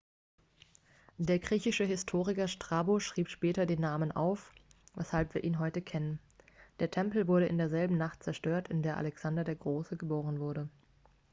der 1.19 1.37
griechische 1.37 1.83
historiker 1.85 2.47
strabo 2.47 2.99
schrieb 2.99 3.29
später 3.29 3.67
den 3.67 3.81
namen 3.81 4.11
auf 4.11 4.51
weshalb 4.95 5.35
wir 5.35 5.43
ihn 5.43 5.59
heute 5.59 5.79
kennen 5.83 6.17
der 6.79 6.89
tempel 6.89 7.27
wurde 7.27 7.45
in 7.45 7.59
derselben 7.59 7.97
nacht 7.97 8.23
zerstört 8.23 8.67
in 8.69 8.81
der 8.81 8.97
alexander 8.97 9.43
der 9.43 9.53
große 9.57 9.97
geboren 9.97 10.39
wurde 10.39 10.67